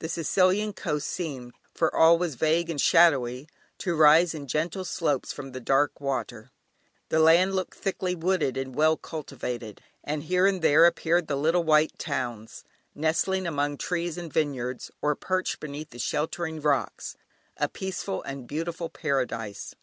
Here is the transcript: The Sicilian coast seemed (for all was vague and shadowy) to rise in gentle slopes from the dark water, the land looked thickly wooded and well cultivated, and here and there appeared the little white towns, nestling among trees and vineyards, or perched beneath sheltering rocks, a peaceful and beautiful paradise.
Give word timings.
The 0.00 0.08
Sicilian 0.08 0.72
coast 0.72 1.06
seemed 1.06 1.52
(for 1.72 1.94
all 1.94 2.18
was 2.18 2.34
vague 2.34 2.68
and 2.70 2.80
shadowy) 2.80 3.48
to 3.78 3.94
rise 3.94 4.34
in 4.34 4.48
gentle 4.48 4.84
slopes 4.84 5.32
from 5.32 5.52
the 5.52 5.60
dark 5.60 6.00
water, 6.00 6.50
the 7.08 7.20
land 7.20 7.54
looked 7.54 7.78
thickly 7.78 8.16
wooded 8.16 8.56
and 8.56 8.74
well 8.74 8.96
cultivated, 8.96 9.80
and 10.02 10.24
here 10.24 10.44
and 10.44 10.60
there 10.60 10.86
appeared 10.86 11.28
the 11.28 11.36
little 11.36 11.62
white 11.62 11.96
towns, 12.00 12.64
nestling 12.96 13.46
among 13.46 13.76
trees 13.78 14.18
and 14.18 14.32
vineyards, 14.32 14.90
or 15.00 15.14
perched 15.14 15.60
beneath 15.60 15.96
sheltering 16.00 16.60
rocks, 16.60 17.16
a 17.56 17.68
peaceful 17.68 18.24
and 18.24 18.48
beautiful 18.48 18.88
paradise. 18.88 19.76